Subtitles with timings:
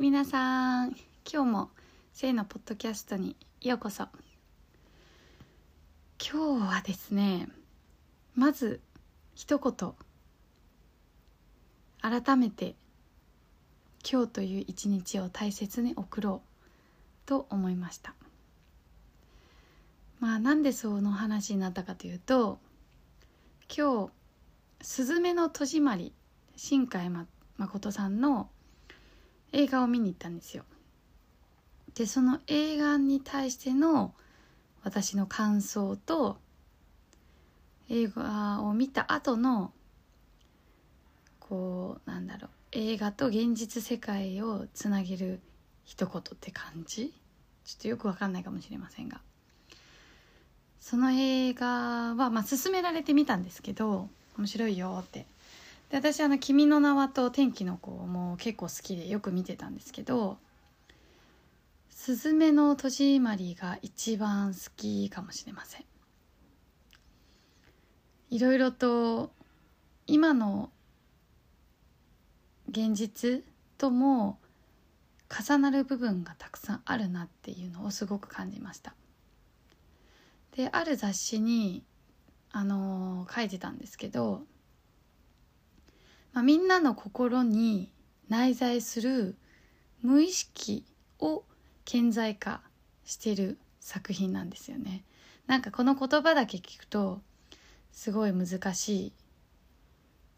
[0.00, 0.96] 皆さん、
[1.30, 1.70] 今日も
[2.14, 4.04] 性のポッドキャストにようこそ。
[6.18, 7.48] 今日はですね、
[8.34, 8.80] まず
[9.34, 9.92] 一言、
[12.00, 12.76] 改めて
[14.10, 18.14] 今日という一日を大切に送ろうと思いました。
[20.18, 22.58] まあなんでその話になったかというと
[23.68, 24.12] 今日
[24.80, 26.14] 「すずめの戸締まり」
[26.56, 27.10] 新海
[27.58, 28.48] 誠さんの
[29.52, 30.64] 映画を見に行ったんですよ。
[31.94, 34.14] でその映画に対しての
[34.84, 36.38] 私の感想と
[37.88, 39.72] 映画を見た後の
[41.40, 45.40] こうなんだろう映画と現実世界をつなげる
[45.84, 47.12] 一言って感じ？
[47.64, 49.20] ちょっとよくわかんないかもしれませんが。
[50.78, 55.26] その映画は、まあ、勧められてみたんですけど面白いよって。
[55.90, 60.38] で私あの「君の名は」と「天気の子」も結構好きでよく見てたんですけど
[61.90, 65.84] 「すずめの戸締まり」が一番好きかもしれません。
[68.30, 69.32] いろいろと
[70.06, 70.70] 今の
[72.68, 73.42] 現実
[73.76, 74.38] とも
[75.28, 78.94] 重なる部分がたくさんあるなっていうのをすごく感じました。
[80.52, 81.84] である雑誌に
[82.52, 84.44] あの書いてたんですけど、
[86.32, 87.90] まあ、みんなの心に
[88.28, 89.36] 内在する
[90.02, 90.84] 無意識
[91.18, 91.44] を
[91.84, 92.60] 顕在化
[93.04, 95.02] してる作品なんですよね。
[95.46, 97.20] なんかこの言葉だけ聞くと
[97.92, 99.12] すごい難しい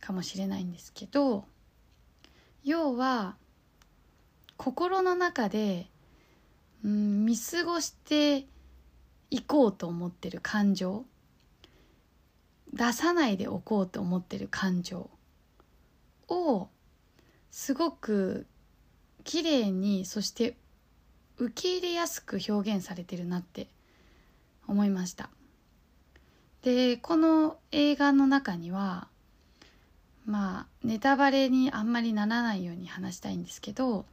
[0.00, 1.44] かもしれないんですけど
[2.62, 3.36] 要は
[4.58, 5.86] 心の中で、
[6.84, 8.44] うん、見過ごして
[9.30, 11.04] いこうと思ってる感情。
[12.74, 15.08] 出さないでおこうと思ってる感情。
[16.28, 16.68] を
[17.50, 18.46] すごく
[19.24, 20.56] 綺麗にそして
[21.38, 23.68] 受け入れやすく表現されてるなって
[24.66, 25.30] 思いました。
[26.62, 29.08] でこの映画の中には
[30.26, 34.04] まあネタバレにあんまりならないように話したいんですけど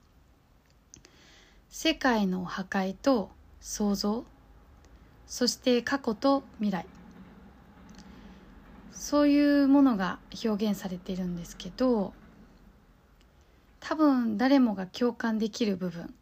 [1.69, 4.25] 世界の破壊と創造
[5.27, 6.85] そして過去と未来。
[8.95, 12.13] そういうものが表現されてるんですけど
[13.81, 16.13] 多分誰もが共感できる部分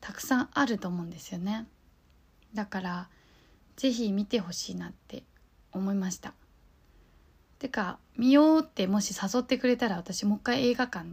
[0.00, 1.66] たくさんあると思うんですよね。
[2.54, 3.08] だから
[3.76, 5.22] ぜひ見てほしいなって
[5.72, 6.34] 思いました。
[7.58, 11.06] てか見ようってもし誘ってくれたら私もう一回映画館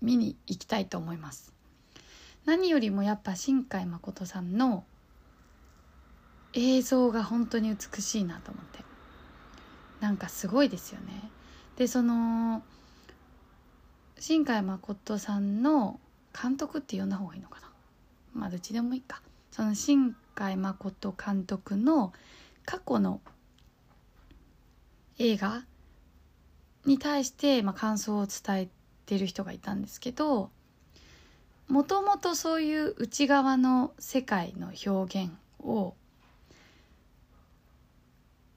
[0.00, 1.52] 見に行きたいと思います。
[2.44, 4.84] 何よりもやっぱ新海誠さんの
[6.54, 8.95] 映像が本当に美しいなと思って。
[10.00, 11.30] なんかすごいですよね。
[11.76, 12.62] でその
[14.18, 16.00] 新海誠さんの
[16.32, 17.70] 監督って呼んだ方がいいのかな？
[18.34, 19.22] まあどっちでもいいか。
[19.50, 22.12] その新海誠監督の
[22.64, 23.20] 過去の
[25.18, 25.64] 映画
[26.84, 28.68] に対して、まあ、感想を伝え
[29.06, 30.50] てる人がいたんですけど
[31.68, 35.94] もともとそういう内側の世界の表現を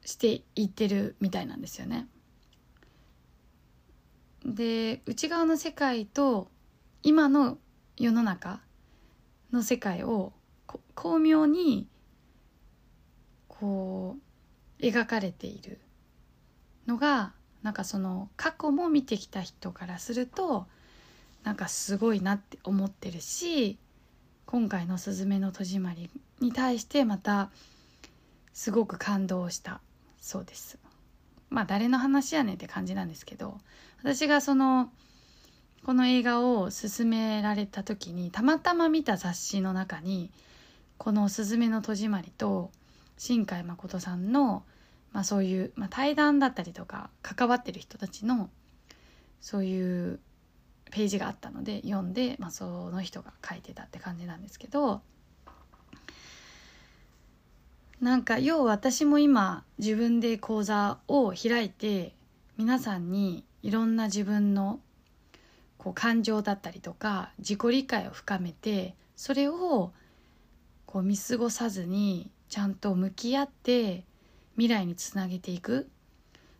[0.09, 2.07] していってるみたいなんですよね。
[4.43, 6.49] で内側の世界と
[7.03, 7.57] 今の
[7.97, 8.61] 世の中
[9.51, 10.33] の世界を
[10.95, 11.87] 巧妙に
[13.47, 14.17] こ
[14.79, 15.79] う描かれている
[16.87, 20.65] のがなんかその過去も見てきた人からすると
[21.43, 23.77] なんかすごいなって思ってるし
[24.45, 26.09] 今回の「すずめの戸締まり」
[26.39, 27.51] に対してまた
[28.53, 29.81] すごく感動した
[30.19, 30.77] そうです。
[31.49, 33.59] まあ誰の話やねんって感じなんですけど
[34.01, 34.91] 私がその
[35.85, 40.31] この映画を勧められた時にたまたま見た雑誌の中に
[40.97, 42.71] この「すずめの戸締まり」と
[43.17, 44.63] 新海誠さんの、
[45.11, 48.49] まあ、そういう、まあ、対談だったりとか関わってる人たちの
[49.41, 50.19] そういう
[50.91, 55.01] ページがあったので読んで、まあ、その人が書いてたって感じなんですけど
[58.01, 62.13] なんか要は私も今自分で講座を開いて
[62.57, 64.79] 皆さんにいろんな自分の
[65.77, 69.91] こう感情だったりとか自己理解を深めてそれを
[70.85, 74.05] こう見過ごさずにちゃんと向き合って
[74.55, 75.89] 未来につなげていく。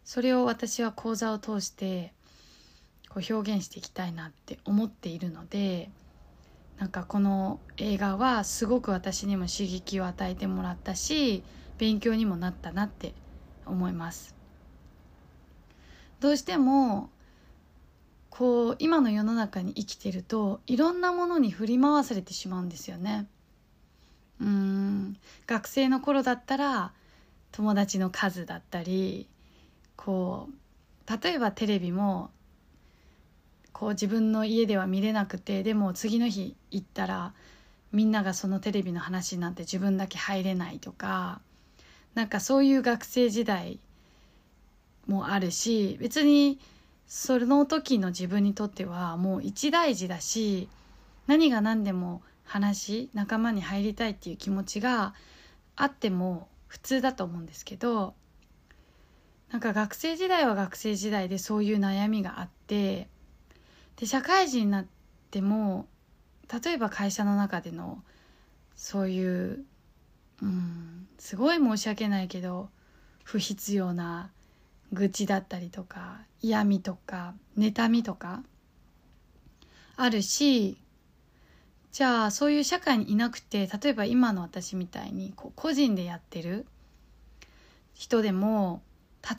[0.04, 2.14] それを私は講座を通して
[3.10, 5.92] こう表現していきたいなって思っているので
[6.80, 11.44] なんかこの映画はすごく私にも刺激を与えてもらったし
[11.78, 13.14] 勉強にもなったなって
[13.66, 14.34] 思います。
[16.22, 17.10] どうしても
[18.30, 23.28] こう今の世の中に生きてるといろんなものに振り回されてしまうんですよね。
[24.40, 25.18] うん
[25.48, 26.94] 学生の頃だったら
[27.52, 29.28] 友達の数だったり
[29.98, 32.32] こう例えばテレビも
[33.80, 37.32] こう自分の家では見れなくてでも次の日行ったら
[37.94, 41.40] みんながそのテレビの話なって自分だけ入れないとか
[42.14, 43.80] なんかそういう学生時代
[45.08, 46.60] もあるし別に
[47.08, 50.68] その時の自分にとってはもう一大事だし
[51.28, 55.14] 何が何でも話仲間に入りたいっていう気持ちが
[55.78, 58.14] あっても普通だと思うんですけど
[59.52, 63.08] なんか学生時代は学生時代でそういう悩みがあって
[64.00, 64.86] で社会人になっ
[65.30, 65.88] ても
[66.64, 68.02] 例えば会社の中での
[68.76, 69.66] そういう
[70.42, 72.70] うんすごい申し訳ないけど
[73.24, 74.32] 不必要な
[74.94, 78.42] 愚痴だったりとか嫌味とか妬みとか
[79.98, 80.78] あるし
[81.92, 86.66] じゃあそういう社会にいなくて例えば今の私みたいにこう個人でやってる
[87.94, 88.82] 人でも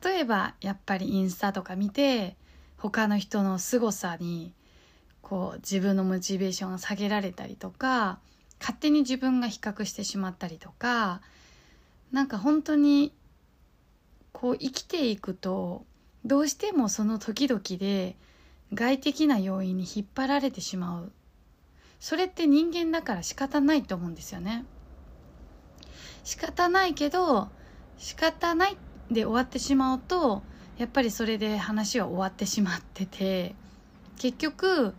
[0.05, 2.37] 例えばやっぱりインスタとか見て
[2.81, 4.55] 他の人の凄さに
[5.21, 8.19] こう自分のモチベーションが下げられたりとか
[8.59, 11.21] 勝手に自分が比較してしまったりとか
[12.11, 13.13] なんか本当に
[14.33, 15.85] こう生きていくと
[16.25, 18.17] どうしてもその時々で
[18.73, 21.13] 外的な要因に引っ張られてしまう。
[21.99, 24.65] それって人間だから仕方ないと思うんですよね。
[26.25, 27.49] 仕方ないけど
[27.99, 28.77] 仕方ない
[29.11, 30.43] で終わってしまうと
[30.81, 33.55] やっぱりそれで話は終わってしまってて
[34.19, 34.95] 結局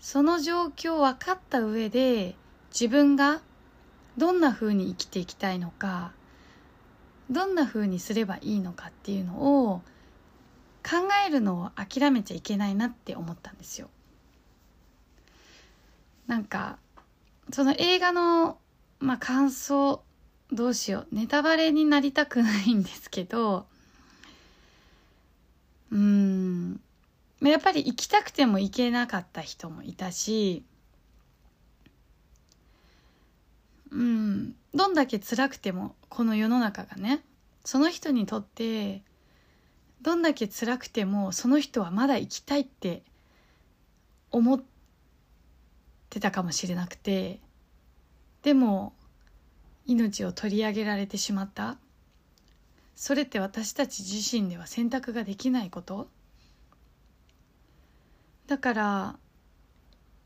[0.00, 2.36] その状況を分かった上で
[2.70, 3.42] 自分が
[4.16, 6.12] どんな風に生きていきたいのか
[7.30, 9.82] どんな風にすればいいのかっていうのを
[10.82, 13.90] 考えるのを諦めちゃいけないなって思ったんですよ。
[16.26, 16.78] なんか
[17.52, 18.56] その映画の、
[19.00, 20.02] まあ、感想
[20.50, 23.66] どうしようネタバレになりたくないんですけど
[25.94, 26.80] うん。
[27.40, 30.64] やっぱり行きたくても行けなかった人もいたし
[33.90, 34.54] うん。
[34.74, 37.22] どんだけ辛くてもこの世の中がね
[37.64, 39.02] その人にとって
[40.02, 43.02] どんだけ辛くてもその人はまだ生きたいって
[44.32, 44.60] 思っ
[46.10, 47.38] てたかもしれなくて
[48.42, 48.94] でも
[49.86, 51.76] 命を取り上げられてしまった。
[52.94, 56.08] それって私たち自身では選択ができないこと？
[58.46, 59.16] だから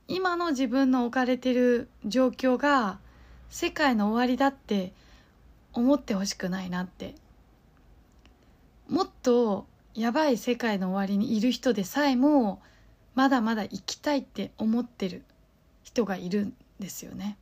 [0.07, 2.99] 今の自分の置かれてる状況が
[3.51, 4.93] 世界の終わりだって
[5.73, 7.15] 思ってほしくないなって
[8.89, 12.61] もっとやばい世界の終わりにいる人でさえも
[13.15, 15.23] まだまだ生きたいって思ってる
[15.83, 17.37] 人がいるんですよね。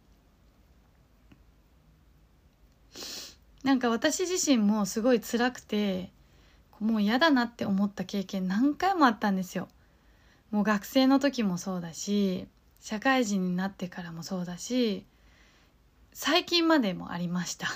[3.66, 6.12] なんか私自身もすごい辛くて
[6.78, 9.66] もう嫌だなって思った経験何回もあったんですよ。
[10.52, 12.46] もう学生の時もそうだし
[12.78, 15.04] 社会人になってからもそうだし
[16.12, 17.66] 最近までもありました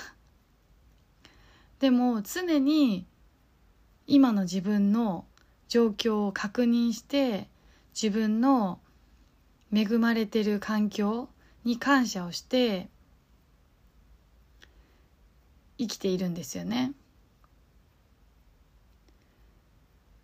[1.79, 3.05] でも常に
[4.07, 5.25] 今の自分の
[5.67, 7.49] 状況を確認して
[7.93, 8.79] 自分の
[9.75, 11.27] 恵まれてる環境
[11.65, 12.87] に感謝をして
[15.81, 16.93] 生きているんですよね。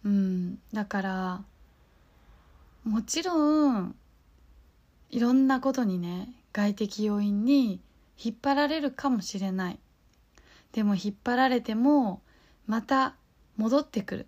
[0.06, 1.44] うん、だから
[2.84, 3.96] もちろん
[5.10, 7.82] いろんなことにね外的要因に
[8.24, 9.80] 引っ張られるかもしれない。
[10.74, 12.22] でも引っ張られても
[12.68, 13.16] また
[13.58, 14.28] 戻ってくる。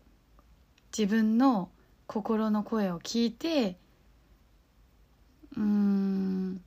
[0.97, 1.69] 自分の
[2.07, 3.77] 心の声を聞いて
[5.55, 6.61] うーん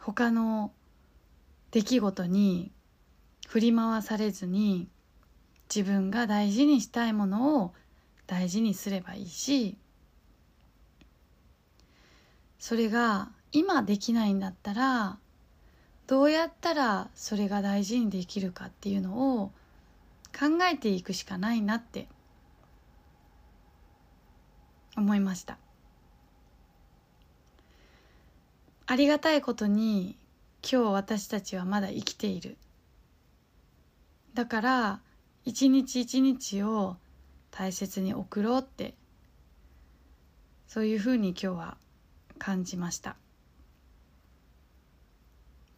[0.00, 0.72] 他の
[1.70, 2.73] 出来事に
[3.54, 4.88] 振り回されずに
[5.72, 7.72] 自分が大事にしたいものを
[8.26, 9.76] 大事にすればいいし
[12.58, 15.18] それが今できないんだったら
[16.08, 19.52] どうやったらそれが大事にできるかっていうのを
[20.36, 22.08] 考えていくしかないなって
[24.96, 25.58] 思いました。
[28.86, 30.18] ありがたいことに
[30.68, 32.56] 今日私たちはまだ生きている。
[34.34, 35.00] だから
[35.44, 36.96] 一日一日を
[37.50, 38.94] 大切に送ろうって
[40.66, 41.76] そういうふうに今日は
[42.38, 43.16] 感じました。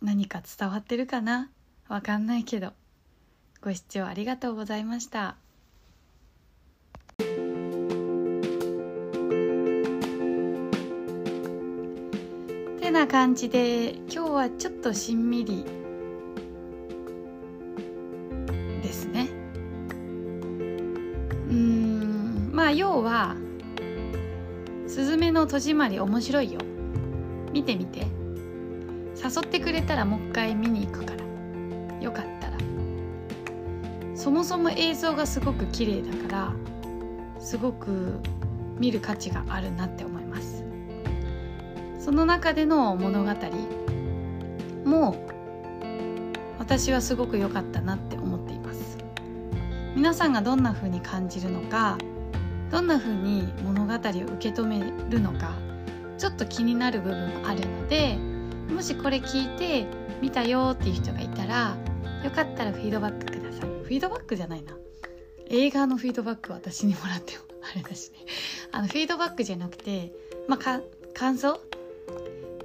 [0.00, 1.50] 何か伝わってるかな？
[1.88, 2.72] わかんないけど。
[3.60, 5.36] ご視聴ありがとうございました。
[12.80, 15.85] てな感じで今日はちょっとしんみり
[22.66, 23.36] あ要は
[24.88, 26.60] 「すずめの戸締まり」面白いよ。
[27.52, 28.06] 見てみて。
[29.16, 32.02] 誘ってくれたらもう一回見に行くから。
[32.02, 32.58] よかったら。
[34.14, 36.52] そもそも映像がすごく綺麗だから
[37.38, 38.20] すごく
[38.78, 40.64] 見る価値があるなって思います。
[41.98, 43.32] その中での物語
[44.84, 45.16] も
[46.58, 48.98] 私はすごく良かったなって思っています。
[49.94, 51.96] 皆さんがどんな風に感じるのか
[52.70, 54.80] どんな風に物語を受け止め
[55.10, 55.54] るのか
[56.18, 58.18] ちょっと気になる部分もあるので
[58.72, 59.86] もしこれ聞いて
[60.20, 61.76] 見たよっていう人がいたら
[62.24, 63.60] よかったらフィードバックください。
[63.60, 64.76] フィードバックじゃないな。
[65.48, 68.18] 映画のフィードバック私にもらっても あれだしね。
[68.72, 70.12] あのフィードバックじゃなくて
[70.48, 70.80] まあ
[71.14, 71.60] 感想？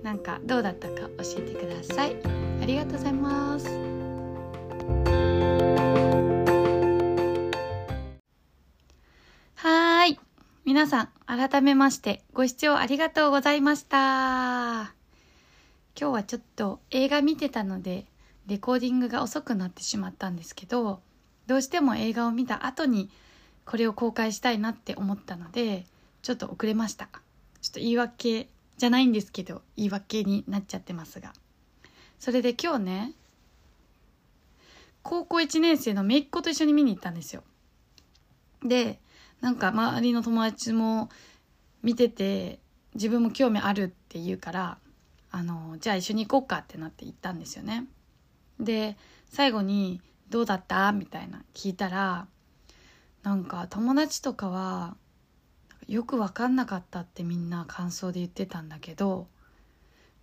[0.01, 2.15] なんかどうだったか教えてください。
[2.62, 5.21] ありがとうございます。
[10.63, 13.98] 皆さん改めましてご視聴ありがとうございました。
[13.98, 14.94] 今
[15.96, 18.06] 日はちょっと映画見てたので
[18.46, 21.01] レコーディングが遅くなってしまったんですけど
[21.48, 23.10] どうしても映画を見た後に
[23.65, 25.86] これを公開したいなって思ったので
[26.22, 27.10] ちょっと遅れました。
[27.62, 31.34] ちょっと言い訳じゃないんですけど言い訳になっちゃってますが。
[32.20, 33.13] それで今日ね
[35.01, 37.44] 高校1年生の姪っ子と一緒に見に行ったんですよ。
[38.63, 39.00] で
[39.41, 41.10] なんか周りの友達も
[41.83, 42.60] 見てて
[42.93, 44.77] 自分も興味あるって言うから
[45.31, 47.86] あのじゃあ一緒に行こうかってなって行ったんですよね
[48.60, 48.98] で
[49.29, 52.27] 最後に「どうだった?」みたいな聞いたら
[53.24, 54.95] なんか友達とかは
[55.88, 59.27] よく分かんなかったってみんな感想で言ってたんだけど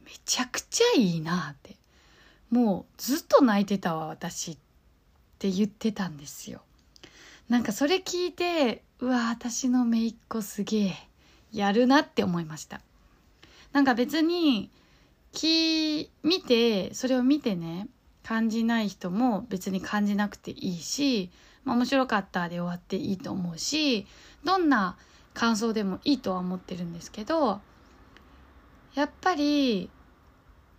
[0.04, 1.76] めちゃくちゃいいなって
[2.50, 4.58] もうずっと泣いてたわ私っ
[5.38, 6.62] て言ってたんですよ
[7.48, 10.94] なんかそれ聞いてうわ私の姪っ子すげえ
[11.52, 12.80] やるなって思いました。
[13.72, 14.70] なんか別に
[15.32, 17.88] き見てそれを見てね
[18.22, 21.30] 感じない人も別に感じなくていいし、
[21.64, 24.06] まあ、面白かったで終わっていいと思うし
[24.44, 24.96] どんな
[25.32, 27.60] 感想でもいいとは思ってるんですけど
[28.94, 29.88] やっぱり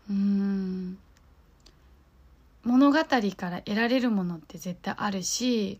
[0.09, 0.97] うん
[2.63, 5.79] 物語から得られるものって絶対あるし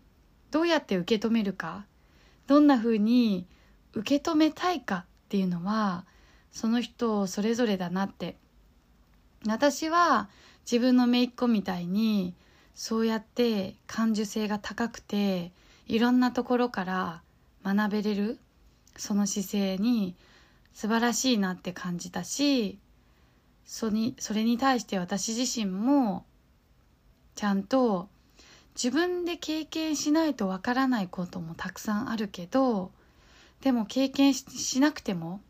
[0.50, 1.84] どうやって受け止めるか？
[2.46, 3.46] どんな風に
[3.94, 6.04] 受け止めたいかっていうのは
[6.50, 8.36] その人それぞれだなって。
[9.46, 10.28] 私は
[10.70, 12.34] 自分の姪っ子みたいに
[12.74, 15.50] そうやって感受性が高くて
[15.86, 17.22] いろんなところから
[17.64, 18.38] 学べれる
[18.96, 20.14] その姿勢に
[20.74, 22.78] 素晴らしいなって感じたし
[23.64, 26.26] そにそれに対して私自身も
[27.34, 28.08] ちゃんと
[28.82, 32.90] 自分で経験しないとわからないこともたくさんあるけど
[33.60, 35.42] でも経験しなくても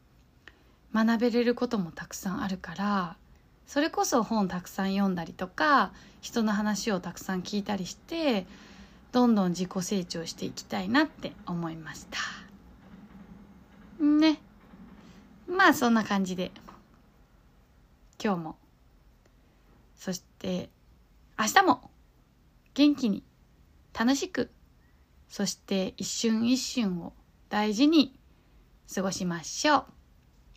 [0.93, 3.17] 学べれることもたくさんあるから
[3.69, 8.47] それこそ本たくさん読んだりとか人の話をたくさん聞いたりして
[9.13, 12.19] どんどん自己成長していきたいなって思いました。
[14.05, 14.41] ね。
[15.49, 16.51] まあそんな感じで。
[18.23, 18.57] 今日も。
[19.97, 20.69] そして
[21.39, 21.90] 明日も。
[22.75, 23.25] 元気に
[23.99, 24.51] 楽しく
[25.29, 27.13] そして一瞬一瞬を
[27.49, 28.19] 大事に
[28.93, 29.85] 過ごしましょう。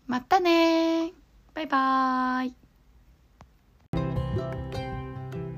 [0.08, 1.14] またね。
[1.54, 2.56] バイバーイ。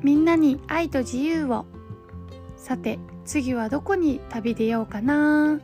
[0.04, 1.66] みんなに愛と自由を。
[2.58, 5.62] さて次はどこに旅出ようかな。